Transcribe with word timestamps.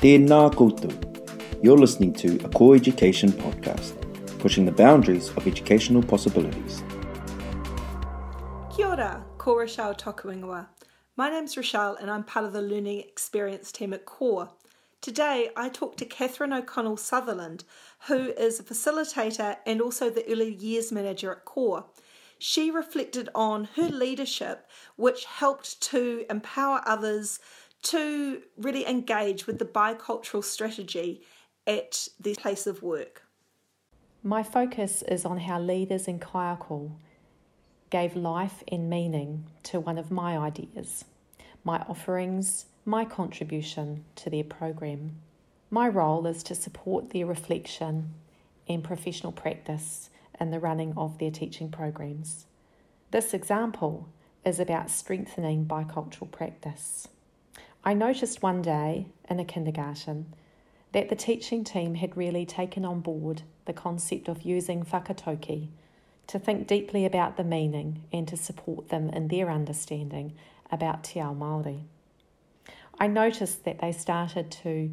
Tēnā 0.00 0.52
koutou. 0.52 0.92
You're 1.62 1.78
listening 1.78 2.12
to 2.14 2.38
a 2.44 2.50
Core 2.50 2.74
Education 2.76 3.30
podcast, 3.32 3.94
pushing 4.40 4.66
the 4.66 4.72
boundaries 4.72 5.30
of 5.30 5.46
educational 5.46 6.02
possibilities. 6.02 6.82
Kia 8.76 8.88
ora, 8.88 9.24
ko 9.38 9.56
Rochelle 9.56 9.94
Tokuingawa. 9.94 10.66
My 11.16 11.30
name's 11.30 11.56
Rochelle 11.56 11.96
and 11.98 12.10
I'm 12.10 12.24
part 12.24 12.44
of 12.44 12.52
the 12.52 12.60
Learning 12.60 13.00
Experience 13.00 13.72
team 13.72 13.94
at 13.94 14.04
CORE. 14.04 14.50
Today 15.00 15.48
I 15.56 15.70
talk 15.70 15.96
to 15.96 16.04
Catherine 16.04 16.52
O'Connell 16.52 16.98
Sutherland, 16.98 17.64
who 18.06 18.34
is 18.36 18.60
a 18.60 18.64
facilitator 18.64 19.56
and 19.64 19.80
also 19.80 20.10
the 20.10 20.30
Early 20.30 20.52
Years 20.52 20.92
Manager 20.92 21.32
at 21.32 21.46
CORE 21.46 21.86
she 22.38 22.70
reflected 22.70 23.28
on 23.34 23.68
her 23.76 23.88
leadership, 23.88 24.68
which 24.96 25.24
helped 25.24 25.80
to 25.80 26.26
empower 26.28 26.82
others 26.84 27.38
to 27.86 28.42
really 28.56 28.86
engage 28.86 29.46
with 29.46 29.58
the 29.58 29.64
bicultural 29.64 30.42
strategy 30.42 31.22
at 31.66 32.08
their 32.18 32.34
place 32.34 32.66
of 32.66 32.82
work. 32.82 33.22
My 34.22 34.42
focus 34.42 35.02
is 35.02 35.24
on 35.24 35.38
how 35.38 35.60
leaders 35.60 36.08
in 36.08 36.18
Kaiako 36.18 36.92
gave 37.90 38.16
life 38.16 38.64
and 38.68 38.90
meaning 38.90 39.44
to 39.64 39.78
one 39.78 39.98
of 39.98 40.10
my 40.10 40.36
ideas, 40.36 41.04
my 41.62 41.78
offerings, 41.88 42.66
my 42.84 43.04
contribution 43.04 44.04
to 44.16 44.30
their 44.30 44.44
program. 44.44 45.20
My 45.70 45.88
role 45.88 46.26
is 46.26 46.42
to 46.44 46.54
support 46.54 47.10
their 47.10 47.26
reflection 47.26 48.14
and 48.68 48.82
professional 48.82 49.32
practice 49.32 50.10
in 50.40 50.50
the 50.50 50.60
running 50.60 50.92
of 50.96 51.18
their 51.18 51.30
teaching 51.30 51.70
programs. 51.70 52.46
This 53.12 53.32
example 53.32 54.08
is 54.44 54.58
about 54.58 54.90
strengthening 54.90 55.66
bicultural 55.66 56.30
practice. 56.30 57.08
I 57.86 57.94
noticed 57.94 58.42
one 58.42 58.62
day 58.62 59.06
in 59.30 59.38
a 59.38 59.44
kindergarten 59.44 60.34
that 60.90 61.08
the 61.08 61.14
teaching 61.14 61.62
team 61.62 61.94
had 61.94 62.16
really 62.16 62.44
taken 62.44 62.84
on 62.84 62.98
board 62.98 63.42
the 63.64 63.72
concept 63.72 64.26
of 64.26 64.42
using 64.42 64.84
whakataukī 64.84 65.68
to 66.26 66.38
think 66.40 66.66
deeply 66.66 67.06
about 67.06 67.36
the 67.36 67.44
meaning 67.44 68.02
and 68.12 68.26
to 68.26 68.36
support 68.36 68.88
them 68.88 69.08
in 69.10 69.28
their 69.28 69.48
understanding 69.48 70.32
about 70.72 71.04
te 71.04 71.20
ao 71.20 71.32
Māori. 71.32 71.82
I 72.98 73.06
noticed 73.06 73.64
that 73.64 73.78
they 73.78 73.92
started 73.92 74.50
to 74.62 74.92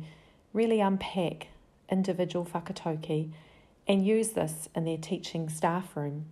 really 0.54 0.80
unpack 0.80 1.48
individual 1.90 2.46
whakataukī 2.46 3.32
and 3.88 4.06
use 4.06 4.34
this 4.34 4.70
in 4.76 4.86
their 4.86 5.00
teaching 5.00 5.50
staff 5.50 5.98
room 5.98 6.26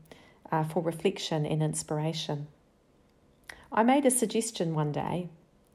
uh, 0.52 0.64
for 0.64 0.84
reflection 0.84 1.44
and 1.44 1.64
inspiration. 1.64 2.46
I 3.72 3.82
made 3.82 4.06
a 4.06 4.12
suggestion 4.12 4.76
one 4.76 4.92
day 4.92 5.30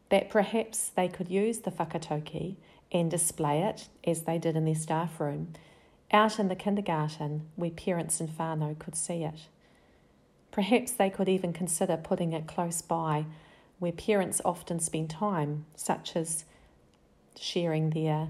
that 0.09 0.31
perhaps 0.31 0.89
they 0.89 1.09
could 1.09 1.29
use 1.29 1.61
the 1.61 1.71
whakataukī 1.71 2.57
and 2.93 3.11
display 3.11 3.63
it, 3.63 3.89
as 4.05 4.23
they 4.23 4.39
did 4.39 4.57
in 4.57 4.65
their 4.65 4.75
staff 4.75 5.19
room, 5.19 5.53
out 6.13 6.39
in 6.39 6.49
the 6.49 6.55
kindergarten 6.55 7.49
where 7.57 7.71
parents 7.71 8.21
and 8.21 8.31
whānau 8.31 8.79
could 8.79 8.95
see 8.95 9.25
it. 9.25 9.49
Perhaps 10.53 10.93
they 10.93 11.11
could 11.11 11.29
even 11.29 11.53
consider 11.53 11.97
putting 11.97 12.33
it 12.33 12.47
close 12.47 12.81
by 12.81 13.27
where 13.79 13.93
parents 13.93 14.41
often 14.45 14.81
spend 14.81 15.11
time, 15.11 15.67
such 15.75 16.17
as 16.17 16.45
sharing 17.39 17.91
their 17.91 18.29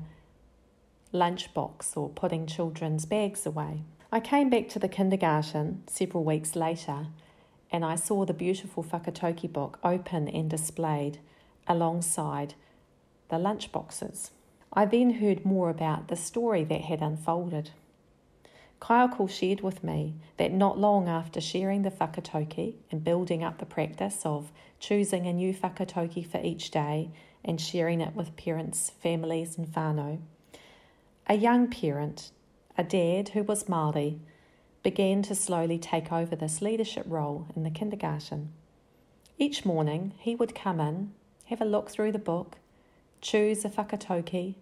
lunchbox 1.12 1.96
or 1.96 2.08
putting 2.08 2.46
children's 2.46 3.06
bags 3.06 3.46
away. 3.46 3.82
I 4.10 4.20
came 4.20 4.50
back 4.50 4.68
to 4.70 4.78
the 4.78 4.88
kindergarten 4.88 5.82
several 5.86 6.24
weeks 6.24 6.56
later 6.56 7.06
and 7.70 7.84
I 7.84 7.96
saw 7.96 8.24
the 8.24 8.34
beautiful 8.34 8.84
whakataukī 8.84 9.52
book 9.52 9.78
open 9.82 10.28
and 10.28 10.48
displayed 10.48 11.18
alongside 11.66 12.54
the 13.28 13.36
lunchboxes. 13.36 14.30
I 14.72 14.84
then 14.84 15.14
heard 15.14 15.44
more 15.44 15.70
about 15.70 16.08
the 16.08 16.16
story 16.16 16.64
that 16.64 16.82
had 16.82 17.00
unfolded. 17.00 17.70
Kaiako 18.80 19.28
shared 19.28 19.62
with 19.62 19.82
me 19.82 20.14
that 20.36 20.52
not 20.52 20.78
long 20.78 21.08
after 21.08 21.40
sharing 21.40 21.82
the 21.82 21.90
whakataukī 21.90 22.74
and 22.90 23.02
building 23.02 23.42
up 23.42 23.58
the 23.58 23.66
practice 23.66 24.26
of 24.26 24.52
choosing 24.78 25.26
a 25.26 25.32
new 25.32 25.54
whakataukī 25.54 26.26
for 26.26 26.40
each 26.42 26.70
day 26.70 27.10
and 27.44 27.60
sharing 27.60 28.00
it 28.00 28.14
with 28.14 28.36
parents, 28.36 28.90
families, 29.00 29.56
and 29.56 29.68
whānau, 29.68 30.18
a 31.28 31.34
young 31.34 31.68
parent, 31.68 32.30
a 32.76 32.84
dad 32.84 33.30
who 33.30 33.42
was 33.42 33.64
Māori, 33.64 34.18
began 34.82 35.22
to 35.22 35.34
slowly 35.34 35.78
take 35.78 36.12
over 36.12 36.36
this 36.36 36.62
leadership 36.62 37.04
role 37.08 37.48
in 37.56 37.62
the 37.64 37.70
kindergarten. 37.70 38.52
Each 39.38 39.64
morning, 39.64 40.12
he 40.18 40.36
would 40.36 40.54
come 40.54 40.80
in, 40.80 41.12
have 41.46 41.60
a 41.60 41.64
look 41.64 41.90
through 41.90 42.12
the 42.12 42.18
book, 42.18 42.58
choose 43.20 43.64
a 43.64 43.68
whakataukī, 43.68 44.54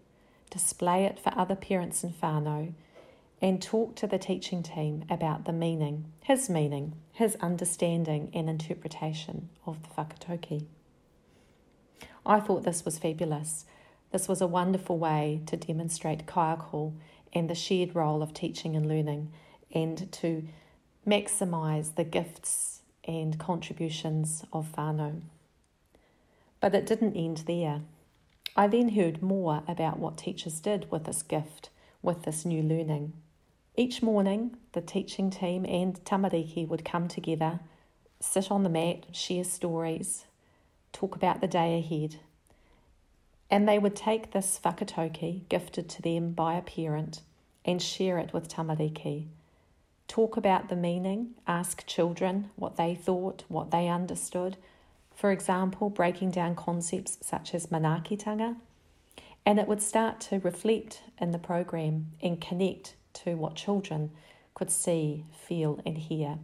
display 0.51 1.05
it 1.05 1.19
for 1.19 1.33
other 1.37 1.57
parents 1.57 2.03
and 2.05 2.19
whānau, 2.21 2.73
and 3.43 3.61
talk 3.61 3.95
to 3.97 4.07
the 4.07 4.19
teaching 4.19 4.63
team 4.63 5.05
about 5.11 5.45
the 5.45 5.53
meaning, 5.53 6.05
his 6.23 6.49
meaning, 6.49 6.95
his 7.13 7.37
understanding 7.37 8.31
and 8.33 8.49
interpretation 8.49 9.49
of 9.67 9.83
the 9.83 9.89
whakataukī. 9.89 10.65
I 12.25 12.41
thought 12.41 12.65
this 12.65 12.85
was 12.85 12.99
fabulous 12.99 13.67
this 14.15 14.29
was 14.29 14.41
a 14.41 14.47
wonderful 14.47 14.97
way 14.97 15.41
to 15.47 15.57
demonstrate 15.57 16.25
kaiako 16.25 16.93
and 17.33 17.51
the 17.51 17.55
shared 17.57 17.97
role 17.97 18.23
of 18.23 18.33
teaching 18.33 18.77
and 18.77 18.87
learning 18.87 19.33
and 19.75 20.13
to 20.13 20.47
maximise 21.05 21.97
the 21.97 22.05
gifts 22.05 22.83
and 23.03 23.41
contributions 23.41 24.45
of 24.53 24.71
whānau. 24.77 25.23
But 26.65 26.75
it 26.75 26.87
didn't 26.87 27.15
end 27.15 27.43
there. 27.47 27.83
I 28.57 28.69
then 28.69 28.89
heard 28.89 29.23
more 29.23 29.63
about 29.69 29.99
what 29.99 30.17
teachers 30.17 30.61
did 30.61 30.91
with 30.91 31.05
this 31.05 31.23
gift, 31.23 31.69
with 32.01 32.23
this 32.23 32.47
new 32.47 32.63
learning. 32.63 33.13
Each 33.77 34.03
morning, 34.03 34.57
the 34.73 34.81
teaching 34.81 35.29
team 35.29 35.67
and 35.67 36.03
tamariki 36.07 36.67
would 36.67 36.83
come 36.83 37.07
together, 37.07 37.61
sit 38.19 38.51
on 38.51 38.63
the 38.63 38.71
mat, 38.71 39.05
share 39.13 39.45
stories, 39.45 40.25
talk 40.95 41.15
about 41.15 41.43
the 41.43 41.47
day 41.47 41.79
ahead, 41.79 42.17
and 43.51 43.69
they 43.69 43.79
would 43.79 43.95
take 43.95 44.31
this 44.31 44.59
whakataukī 44.65 45.47
gifted 45.51 45.91
to 45.91 46.01
them 46.01 46.33
by 46.33 46.55
a 46.55 46.63
parent 46.63 47.21
and 47.67 47.83
share 47.83 48.17
it 48.17 48.33
with 48.33 48.49
tamariki. 48.49 49.27
Talk 50.09 50.39
about 50.39 50.71
the 50.71 50.77
meaning, 50.77 51.35
ask 51.47 51.87
children 51.87 52.49
what 52.57 52.79
they 52.79 52.95
thought, 52.95 53.45
what 53.49 53.71
they 53.71 53.87
understood. 53.87 54.57
For 55.15 55.31
example, 55.31 55.91
breaking 55.91 56.33
down 56.33 56.57
concepts 56.57 57.19
such 57.23 57.55
as 57.55 57.67
manaakitanga. 57.67 58.57
And 59.47 59.59
it 59.59 59.69
would 59.69 59.83
start 59.83 60.21
to 60.23 60.39
reflect 60.39 61.03
in 61.21 61.31
the 61.31 61.39
program 61.39 62.13
and 62.23 62.41
connect 62.41 62.95
to 63.15 63.35
what 63.35 63.55
children 63.55 64.11
could 64.55 64.71
see, 64.71 65.25
feel, 65.33 65.81
and 65.85 65.99
hear. 65.99 66.39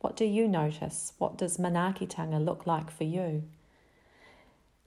What 0.00 0.16
do 0.16 0.24
you 0.24 0.48
notice? 0.48 1.12
What 1.18 1.36
does 1.36 1.58
manaakitanga 1.58 2.42
look 2.44 2.66
like 2.66 2.90
for 2.90 3.04
you? 3.04 3.42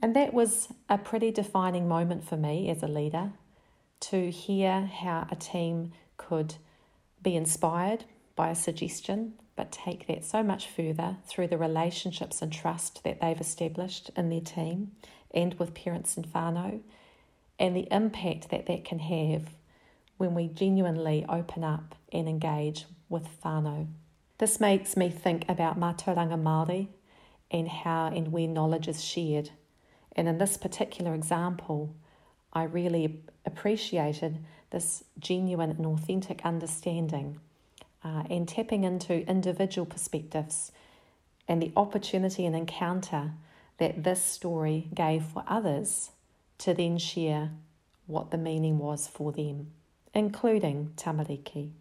And 0.01 0.15
that 0.15 0.33
was 0.33 0.69
a 0.89 0.97
pretty 0.97 1.31
defining 1.31 1.87
moment 1.87 2.27
for 2.27 2.35
me 2.35 2.69
as 2.69 2.83
a 2.83 2.87
leader 2.87 3.31
to 4.01 4.31
hear 4.31 4.81
how 4.81 5.27
a 5.31 5.35
team 5.35 5.93
could 6.17 6.55
be 7.21 7.35
inspired 7.35 8.03
by 8.35 8.49
a 8.49 8.55
suggestion, 8.55 9.33
but 9.55 9.71
take 9.71 10.07
that 10.07 10.25
so 10.25 10.43
much 10.43 10.67
further 10.67 11.17
through 11.25 11.47
the 11.47 11.57
relationships 11.57 12.41
and 12.41 12.51
trust 12.51 13.03
that 13.03 13.21
they've 13.21 13.39
established 13.39 14.09
in 14.15 14.29
their 14.29 14.41
team 14.41 14.91
and 15.31 15.53
with 15.55 15.73
parents 15.73 16.17
and 16.17 16.27
whānau, 16.27 16.81
and 17.59 17.75
the 17.75 17.87
impact 17.91 18.49
that 18.49 18.65
that 18.65 18.85
can 18.85 18.99
have 18.99 19.49
when 20.17 20.33
we 20.33 20.47
genuinely 20.47 21.25
open 21.29 21.63
up 21.63 21.95
and 22.11 22.27
engage 22.27 22.85
with 23.09 23.27
whānau. 23.43 23.87
This 24.37 24.59
makes 24.59 24.97
me 24.97 25.09
think 25.09 25.45
about 25.47 25.79
mātauranga 25.79 26.41
Māori 26.41 26.87
and 27.51 27.67
how 27.67 28.07
and 28.07 28.31
where 28.31 28.47
knowledge 28.47 28.87
is 28.87 29.03
shared 29.03 29.51
and 30.15 30.27
in 30.27 30.37
this 30.37 30.57
particular 30.57 31.13
example, 31.13 31.95
I 32.53 32.63
really 32.63 33.23
appreciated 33.45 34.43
this 34.69 35.03
genuine 35.19 35.71
and 35.71 35.85
authentic 35.85 36.45
understanding 36.45 37.39
uh, 38.03 38.23
and 38.29 38.47
tapping 38.47 38.83
into 38.83 39.27
individual 39.29 39.85
perspectives 39.85 40.71
and 41.47 41.61
the 41.61 41.71
opportunity 41.75 42.45
and 42.45 42.55
encounter 42.55 43.31
that 43.77 44.03
this 44.03 44.23
story 44.23 44.87
gave 44.93 45.23
for 45.23 45.43
others 45.47 46.11
to 46.59 46.73
then 46.73 46.97
share 46.97 47.51
what 48.07 48.31
the 48.31 48.37
meaning 48.37 48.77
was 48.77 49.07
for 49.07 49.31
them, 49.31 49.71
including 50.13 50.91
tamariki. 50.95 51.71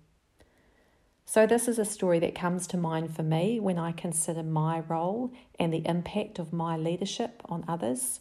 So, 1.25 1.47
this 1.47 1.69
is 1.69 1.79
a 1.79 1.85
story 1.85 2.19
that 2.19 2.35
comes 2.35 2.67
to 2.69 2.77
mind 2.77 3.15
for 3.15 3.23
me 3.23 3.59
when 3.61 3.79
I 3.79 3.93
consider 3.93 4.43
my 4.43 4.81
role 4.81 5.33
and 5.59 5.73
the 5.73 5.87
impact 5.87 6.39
of 6.39 6.53
my 6.53 6.77
leadership 6.77 7.41
on 7.47 7.65
others. 7.69 8.21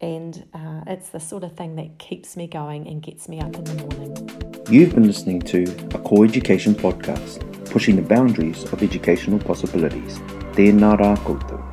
And 0.00 0.46
uh, 0.52 0.82
it's 0.86 1.08
the 1.08 1.20
sort 1.20 1.42
of 1.42 1.56
thing 1.56 1.76
that 1.76 1.98
keeps 1.98 2.36
me 2.36 2.48
going 2.48 2.86
and 2.86 3.02
gets 3.02 3.28
me 3.28 3.40
up 3.40 3.54
in 3.54 3.64
the 3.64 3.74
morning. 3.74 4.55
You've 4.68 4.96
been 4.96 5.06
listening 5.06 5.42
to 5.42 5.62
a 5.94 5.98
Core 6.00 6.24
Education 6.24 6.74
podcast, 6.74 7.38
pushing 7.70 7.94
the 7.94 8.02
boundaries 8.02 8.64
of 8.72 8.82
educational 8.82 9.38
possibilities. 9.38 10.18
Tēnā 10.58 10.90
rā 10.98 11.14
koutou. 11.22 11.65